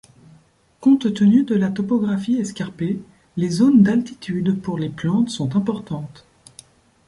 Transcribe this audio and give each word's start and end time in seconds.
Compte 0.79 1.13
tenu 1.13 1.43
de 1.43 1.53
la 1.53 1.69
topographie 1.69 2.39
escarpée, 2.39 2.99
les 3.37 3.49
zones 3.51 3.83
d'altitude 3.83 4.59
pour 4.59 4.79
les 4.79 4.89
plantes 4.89 5.29
sont 5.29 5.55
importantes. 5.55 6.25